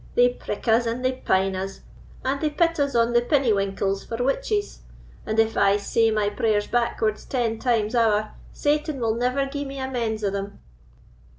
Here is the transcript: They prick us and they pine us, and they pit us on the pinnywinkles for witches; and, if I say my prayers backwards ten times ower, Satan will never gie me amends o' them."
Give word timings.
They 0.15 0.29
prick 0.29 0.67
us 0.67 0.87
and 0.87 1.05
they 1.05 1.11
pine 1.11 1.55
us, 1.55 1.81
and 2.25 2.41
they 2.41 2.49
pit 2.49 2.79
us 2.79 2.95
on 2.95 3.13
the 3.13 3.21
pinnywinkles 3.21 4.03
for 4.03 4.23
witches; 4.23 4.79
and, 5.27 5.37
if 5.39 5.55
I 5.55 5.77
say 5.77 6.09
my 6.09 6.27
prayers 6.27 6.65
backwards 6.65 7.23
ten 7.23 7.59
times 7.59 7.93
ower, 7.93 8.31
Satan 8.51 8.99
will 8.99 9.13
never 9.13 9.45
gie 9.45 9.63
me 9.63 9.77
amends 9.77 10.23
o' 10.23 10.31
them." 10.31 10.57